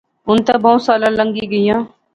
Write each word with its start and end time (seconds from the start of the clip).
ہن 0.25 0.37
تہ 0.45 0.53
بہوں 0.63 0.79
سالاں 0.85 1.11
لنگی 1.17 1.45
گئیاں 1.51 1.79